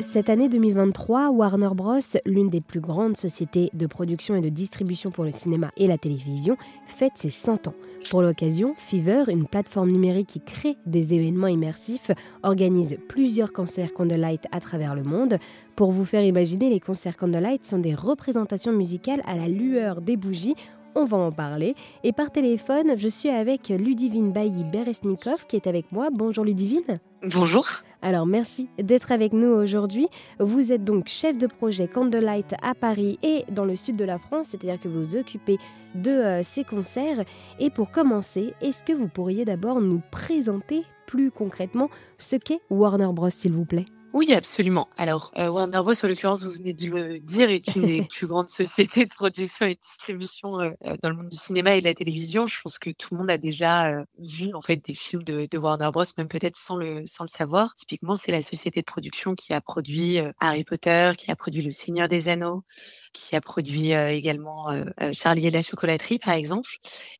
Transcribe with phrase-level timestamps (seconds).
[0.00, 5.10] Cette année 2023, Warner Bros., l'une des plus grandes sociétés de production et de distribution
[5.10, 7.74] pour le cinéma et la télévision, fête ses 100 ans.
[8.10, 12.10] Pour l'occasion, Fever, une plateforme numérique qui crée des événements immersifs,
[12.42, 15.38] organise plusieurs concerts Candlelight à travers le monde.
[15.76, 20.16] Pour vous faire imaginer, les concerts Candlelight sont des représentations musicales à la lueur des
[20.16, 20.56] bougies
[20.96, 21.74] on va en parler.
[22.04, 26.08] Et par téléphone, je suis avec Ludivine Bailly Beresnikov qui est avec moi.
[26.10, 27.00] Bonjour Ludivine.
[27.22, 27.66] Bonjour.
[28.06, 30.06] Alors merci d'être avec nous aujourd'hui.
[30.38, 34.20] Vous êtes donc chef de projet Candlelight à Paris et dans le sud de la
[34.20, 35.58] France, c'est-à-dire que vous occupez
[35.96, 37.24] de euh, ces concerts.
[37.58, 43.08] Et pour commencer, est-ce que vous pourriez d'abord nous présenter plus concrètement ce qu'est Warner
[43.12, 43.86] Bros, s'il vous plaît?
[44.16, 44.88] Oui, absolument.
[44.96, 48.26] Alors, euh, Warner Bros, en l'occurrence, vous venez de le dire, est une des plus
[48.26, 51.80] grandes sociétés de production et de distribution euh, euh, dans le monde du cinéma et
[51.80, 52.46] de la télévision.
[52.46, 55.46] Je pense que tout le monde a déjà euh, vu en fait des films de,
[55.50, 57.74] de Warner Bros, même peut-être sans le sans le savoir.
[57.74, 61.70] Typiquement, c'est la société de production qui a produit Harry Potter, qui a produit Le
[61.70, 62.64] Seigneur des Anneaux,
[63.12, 64.68] qui a produit également
[65.12, 66.70] Charlie et la chocolaterie, par exemple.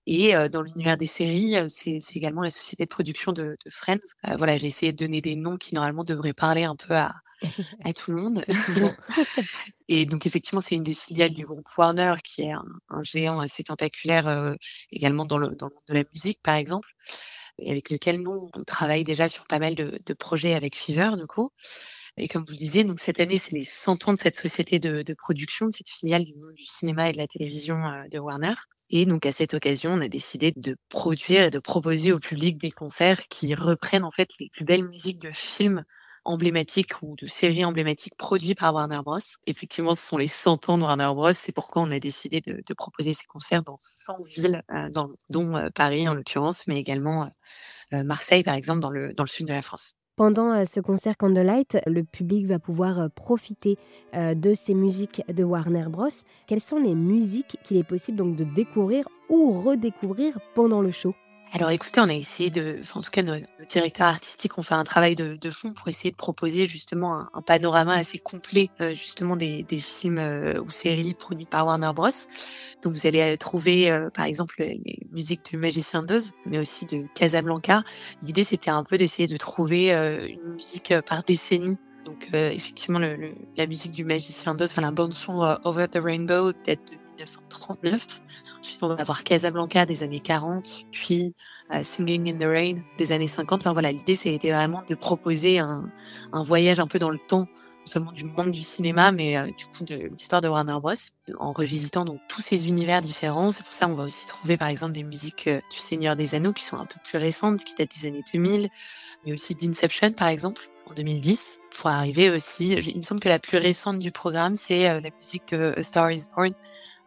[0.07, 3.99] Et dans l'univers des séries, c'est également la société de production de, de Friends.
[4.39, 7.15] voilà, j'ai essayé de donner des noms qui normalement devraient parler un peu à,
[7.85, 8.45] à tout le monde.
[9.89, 13.41] et donc effectivement, c'est une des filiales du groupe Warner, qui est un, un géant
[13.41, 14.55] assez tentaculaire
[14.91, 16.89] également dans le, dans le monde de la musique, par exemple,
[17.59, 21.13] et avec lequel nous, on travaille déjà sur pas mal de, de projets avec Fever,
[21.17, 21.51] du coup.
[22.19, 24.79] Et comme vous le disiez, donc cette année, c'est les 100 ans de cette société
[24.79, 28.19] de, de production, cette filiale du monde du cinéma et de la télévision euh, de
[28.19, 28.55] Warner.
[28.89, 32.57] Et donc à cette occasion, on a décidé de produire et de proposer au public
[32.57, 35.85] des concerts qui reprennent en fait les plus belles musiques de films
[36.27, 39.19] emblématiques ou de séries emblématiques produits par Warner Bros.
[39.47, 41.33] Effectivement, ce sont les 100 ans de Warner Bros.
[41.33, 44.91] C'est pourquoi on a décidé de, proposer ces concerts dans 100 villes, euh,
[45.31, 47.31] dont euh, Paris en l'occurrence, mais également
[47.95, 49.95] euh, Marseille par exemple dans le, dans le sud de la France.
[50.17, 53.77] Pendant ce concert Candlelight, le public va pouvoir profiter
[54.15, 56.09] de ces musiques de Warner Bros.
[56.47, 61.15] Quelles sont les musiques qu'il est possible donc de découvrir ou redécouvrir pendant le show?
[61.57, 64.63] Alors écoutez, on a essayé de, enfin, en tout cas nos, nos directeurs artistiques ont
[64.63, 68.69] fait un travail de, de, fond pour essayer de proposer justement un, panorama assez complet
[68.83, 72.11] euh, justement des, des films euh, ou séries produits par Warner Bros.
[72.83, 77.07] Donc vous allez trouver euh, par exemple les musiques du Magicien d'Oz, mais aussi de
[77.15, 77.85] Casablanca.
[78.21, 83.17] L'idée c'était un peu d'essayer de trouver une musique par décennie donc euh, effectivement, le,
[83.17, 86.77] le, la musique du Magicien d'Oz, enfin la bande son Over the Rainbow de
[87.27, 88.07] 1939.
[88.61, 91.35] Ensuite, on va avoir Casablanca des années 40, puis
[91.73, 93.61] uh, Singing in the Rain des années 50.
[93.61, 95.91] Enfin voilà, l'idée c'était vraiment de proposer un,
[96.33, 99.67] voyage un peu dans le temps, non seulement du monde du cinéma, mais euh, du
[99.67, 100.95] coup de l'histoire de Warner Bros.
[101.39, 103.51] En revisitant donc tous ces univers différents.
[103.51, 106.35] C'est pour ça qu'on va aussi trouver par exemple des musiques euh, du Seigneur des
[106.35, 108.69] Anneaux qui sont un peu plus récentes, qui datent des années 2000,
[109.25, 112.71] mais aussi d'Inception par exemple en 2010 pour arriver aussi.
[112.73, 115.83] Il me semble que la plus récente du programme, c'est euh, la musique de A
[115.83, 116.53] Star is Born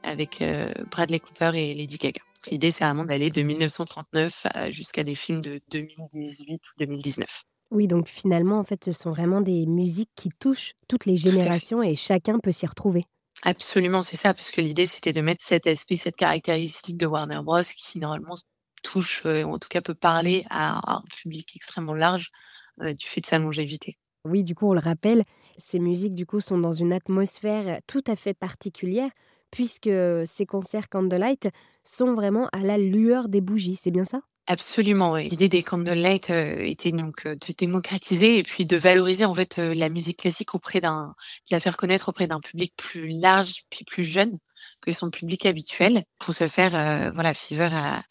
[0.03, 2.21] avec euh, Bradley Cooper et Lady Gaga.
[2.49, 7.43] L'idée, c'est vraiment d'aller de 1939 jusqu'à des films de 2018 ou 2019.
[7.71, 11.83] Oui, donc finalement, en fait, ce sont vraiment des musiques qui touchent toutes les générations
[11.83, 13.05] et chacun peut s'y retrouver.
[13.43, 17.41] Absolument, c'est ça, parce que l'idée, c'était de mettre cet aspect, cette caractéristique de Warner
[17.43, 17.61] Bros.
[17.61, 18.35] qui, normalement,
[18.81, 22.31] touche, euh, ou en tout cas peut parler à un public extrêmement large
[22.81, 23.97] euh, du fait de sa longévité.
[24.25, 25.23] Oui, du coup, on le rappelle,
[25.57, 29.11] ces musiques du coup sont dans une atmosphère tout à fait particulière
[29.51, 29.89] puisque
[30.25, 31.49] ces concerts Candlelight
[31.83, 34.21] sont vraiment à la lueur des bougies, c'est bien ça?
[34.47, 35.27] Absolument, oui.
[35.27, 40.17] L'idée des Candlelight était donc de démocratiser et puis de valoriser en fait la musique
[40.17, 41.13] classique auprès d'un,
[41.49, 44.39] de la faire connaître auprès d'un public plus large puis plus jeune
[44.81, 46.03] que son public habituel.
[46.17, 48.01] Pour ce faire, euh, voilà, Fever a,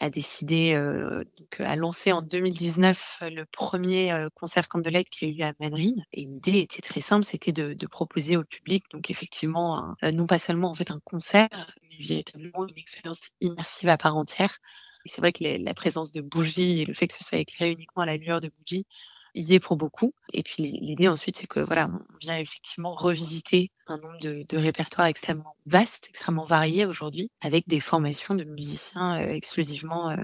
[0.00, 5.44] a décidé, euh, donc, en 2019 le premier euh, concert Candlelight qui a eu lieu
[5.44, 5.96] à Madrid.
[6.12, 10.38] Et l'idée était très simple, c'était de, de, proposer au public, donc effectivement, non pas
[10.38, 11.48] seulement en fait un concert,
[11.82, 14.58] mais véritablement une expérience immersive à part entière.
[15.04, 18.02] C'est vrai que la présence de bougies et le fait que ce soit éclairé uniquement
[18.02, 18.86] à la lueur de bougies
[19.34, 20.14] y est pour beaucoup.
[20.32, 24.56] Et puis l'idée ensuite, c'est que voilà, on vient effectivement revisiter un nombre de, de
[24.56, 30.16] répertoires extrêmement vastes, extrêmement variés aujourd'hui, avec des formations de musiciens euh, exclusivement euh,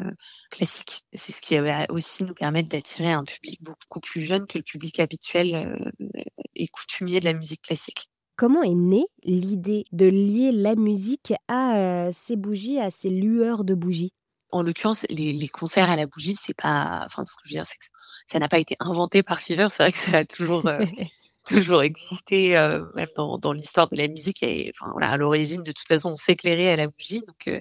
[0.50, 1.04] classiques.
[1.12, 4.64] C'est ce qui va aussi nous permettre d'attirer un public beaucoup plus jeune que le
[4.64, 6.08] public habituel euh,
[6.54, 8.08] et coutumier de la musique classique.
[8.36, 13.74] Comment est née l'idée de lier la musique à ces bougies, à ces lueurs de
[13.74, 14.12] bougies?
[14.50, 17.58] En l'occurrence, les, les, concerts à la bougie, c'est pas, enfin, ce que je veux
[17.58, 17.97] dire, c'est que
[18.28, 19.68] ça n'a pas été inventé par Fever.
[19.70, 20.78] C'est vrai que ça a toujours, euh,
[21.46, 24.42] toujours existé, euh, même dans, dans l'histoire de la musique.
[24.42, 27.22] Et enfin, voilà, à l'origine, de toute façon, on s'éclairait à la bougie.
[27.26, 27.60] Donc, euh,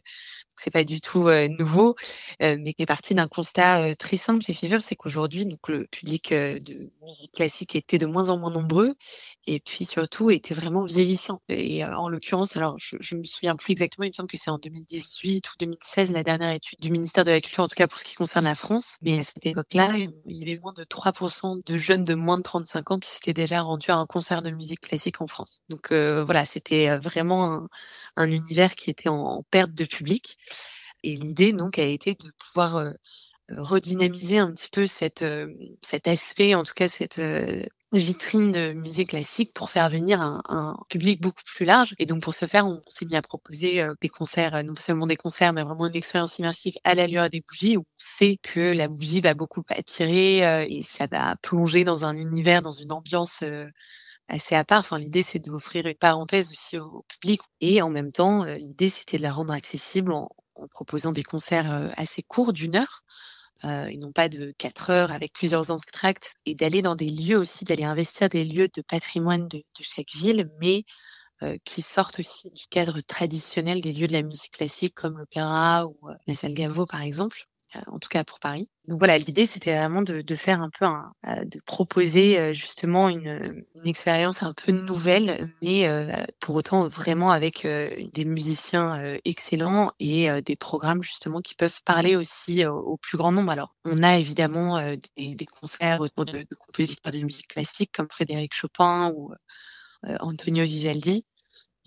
[0.58, 1.96] c'est pas du tout nouveau,
[2.40, 6.32] mais qui est parti d'un constat très simple chez Fever, c'est qu'aujourd'hui, donc le public
[6.34, 8.96] de musique classique était de moins en moins nombreux,
[9.46, 11.42] et puis surtout était vraiment vieillissant.
[11.50, 14.52] Et en l'occurrence, alors je, je me souviens plus exactement, il me semble que c'est
[14.52, 17.88] en 2018 ou 2016 la dernière étude du ministère de la Culture, en tout cas
[17.88, 18.98] pour ce qui concerne la France.
[19.02, 22.44] Mais à cette époque-là, il y avait moins de 3% de jeunes de moins de
[22.44, 25.62] 35 ans qui s'étaient déjà rendus à un concert de musique classique en France.
[25.70, 27.70] Donc voilà, c'était vraiment un,
[28.18, 30.38] un univers qui était en, perte de public.
[31.04, 32.94] Et l'idée, donc, a été de pouvoir
[33.50, 35.24] redynamiser un petit peu cet
[36.06, 37.22] aspect, en tout cas cette
[37.94, 41.96] vitrine de musique classique pour faire venir un, un, public beaucoup plus large.
[42.00, 45.16] Et donc pour ce faire, on, s'est mis à proposer des concerts, non seulement des
[45.16, 48.74] concerts, mais vraiment une expérience immersive à la lueur des bougies, où on sait que
[48.74, 53.44] la bougie va beaucoup attirer et ça va plonger dans un univers, dans une ambiance
[54.28, 54.80] assez à part.
[54.80, 57.42] Enfin, l'idée, c'est d'offrir une parenthèse aussi au, public.
[57.62, 60.30] Et en même temps, l'idée, c'était de la rendre accessible en,
[60.72, 63.04] proposant des concerts assez courts d'une heure.
[63.66, 67.38] Euh, et non pas de quatre heures avec plusieurs entractes, et d'aller dans des lieux
[67.38, 70.86] aussi, d'aller investir des lieux de patrimoine de, de chaque ville, mais
[71.66, 75.96] qui sortent aussi du cadre traditionnel des lieux de la musique classique comme l'opéra ou
[76.26, 77.48] la salle Gaveau par exemple.
[77.76, 78.70] Euh, en tout cas pour Paris.
[78.88, 82.54] Donc voilà, l'idée c'était vraiment de, de, faire un peu, un, euh, de proposer euh,
[82.54, 85.86] justement une, une, expérience un peu nouvelle, mais
[86.40, 92.66] pour autant vraiment avec des musiciens excellents et des programmes justement qui peuvent parler aussi
[92.66, 93.52] au, plus grand nombre.
[93.52, 94.80] Alors on a évidemment
[95.18, 99.34] des, des, concerts autour de, de compositeurs de musique classique comme Frédéric Chopin ou
[100.20, 101.26] Antonio Vivaldi,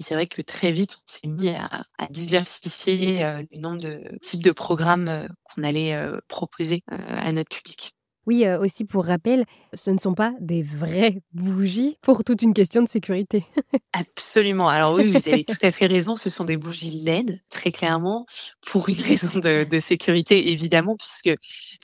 [0.01, 4.43] c'est vrai que très vite, on s'est mis à, diversifier euh, le nombre de types
[4.43, 7.95] de programmes euh, qu'on allait euh, proposer à notre public.
[8.27, 12.83] Oui, aussi pour rappel, ce ne sont pas des vraies bougies pour toute une question
[12.83, 13.45] de sécurité.
[13.93, 14.69] Absolument.
[14.69, 18.27] Alors oui, vous avez tout à fait raison, ce sont des bougies LED, très clairement,
[18.67, 21.35] pour une raison de, de sécurité, évidemment, puisque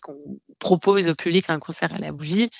[0.07, 2.51] on propose au public un concert à la bougie,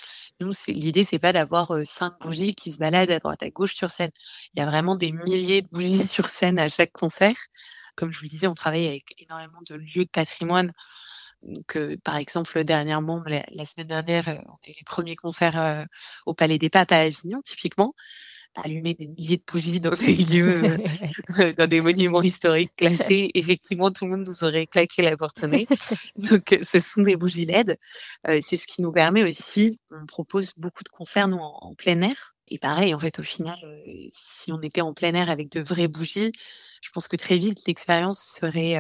[0.41, 3.91] nous, l'idée, c'est pas d'avoir cinq bougies qui se baladent à droite à gauche sur
[3.91, 4.11] scène.
[4.55, 7.37] Il y a vraiment des milliers de bougies sur scène à chaque concert.
[7.97, 10.73] Comme je vous le disais, on travaille avec énormément de lieux de patrimoine.
[11.43, 15.87] Donc, par exemple, dernièrement, la, semaine dernière, on a eu les premiers concerts
[16.27, 17.95] au Palais des Papes à Avignon, typiquement
[18.57, 20.79] allumer des milliers de bougies dans des lieux,
[21.39, 25.43] euh, dans des monuments historiques classés, effectivement, tout le monde nous aurait claqué la porte
[25.45, 25.67] nez.
[26.17, 27.79] Donc, euh, ce sont des bougies LED.
[28.29, 32.01] Euh, c'est ce qui nous permet aussi, on propose beaucoup de concerts, nous, en, plein
[32.03, 32.35] air.
[32.49, 33.59] Et pareil, en fait, au final,
[34.09, 36.31] si on était en plein air avec de vraies bougies,
[36.81, 38.77] je pense que très vite, l'expérience serait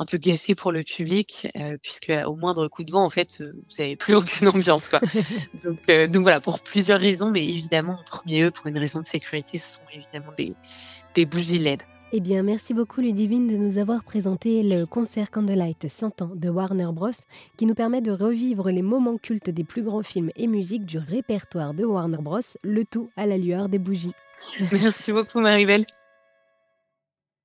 [0.00, 3.38] un peu gâché pour le public, euh, puisque au moindre coup de vent, en fait,
[3.40, 4.88] euh, vous n'avez plus aucune ambiance.
[4.88, 5.00] Quoi.
[5.62, 9.00] donc, euh, donc voilà, pour plusieurs raisons, mais évidemment, en premier lieu, pour une raison
[9.00, 10.54] de sécurité, ce sont évidemment des,
[11.14, 11.82] des bougies LED.
[12.12, 16.48] Eh bien, merci beaucoup Ludivine de nous avoir présenté le concert Candlelight 100 ans de
[16.48, 17.10] Warner Bros.
[17.56, 20.98] qui nous permet de revivre les moments cultes des plus grands films et musiques du
[20.98, 22.40] répertoire de Warner Bros.
[22.64, 24.14] Le tout à la lueur des bougies.
[24.72, 25.86] Merci beaucoup Maribel.